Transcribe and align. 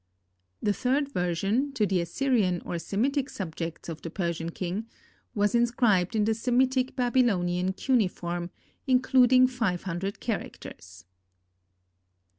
The 0.63 0.73
third 0.73 1.11
version, 1.13 1.73
to 1.73 1.85
the 1.85 2.01
Assyrian 2.01 2.59
or 2.65 2.79
Semitic 2.79 3.29
subjects 3.29 3.87
of 3.87 4.01
the 4.01 4.09
Persian 4.09 4.49
king, 4.49 4.87
was 5.35 5.53
inscribed 5.53 6.15
in 6.15 6.23
the 6.25 6.33
Semitic 6.33 6.95
Babylonian 6.95 7.71
cuneiform, 7.73 8.49
including 8.87 9.45
five 9.45 9.83
hundred 9.83 10.19
characters. 10.19 11.05